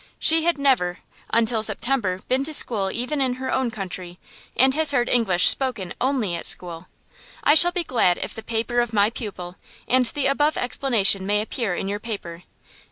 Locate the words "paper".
8.41-8.79, 11.99-12.45